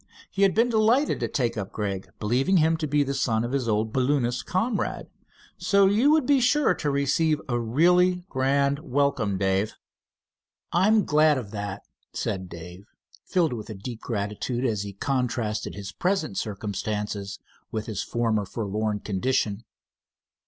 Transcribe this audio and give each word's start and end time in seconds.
He 0.31 0.41
had 0.41 0.55
been 0.55 0.69
delighted 0.69 1.19
to 1.19 1.27
take 1.27 1.55
up 1.59 1.71
Gregg, 1.71 2.09
believing 2.19 2.57
him 2.57 2.75
to 2.77 2.87
be 2.87 3.03
the 3.03 3.13
son 3.13 3.43
of 3.43 3.51
his 3.51 3.69
old 3.69 3.93
balloonist 3.93 4.47
comrade, 4.47 5.05
so 5.57 5.85
you 5.85 6.09
would, 6.09 6.25
be 6.25 6.39
sure 6.39 6.73
to 6.73 6.89
receive 6.89 7.39
a 7.47 7.59
really 7.59 8.23
grand 8.27 8.79
welcome, 8.79 9.37
Dave." 9.37 9.75
"I'm 10.71 11.05
glad 11.05 11.37
of 11.37 11.51
that," 11.51 11.83
said 12.13 12.49
Dave, 12.49 12.87
filled 13.25 13.53
with 13.53 13.71
deep 13.83 14.01
gratitude 14.01 14.65
as 14.65 14.81
he 14.81 14.93
contrasted 14.93 15.75
his 15.75 15.91
present 15.91 16.35
circumstances 16.35 17.37
with 17.71 17.85
his 17.85 18.01
former 18.01 18.43
forlorn 18.47 19.01
condition. 19.01 19.65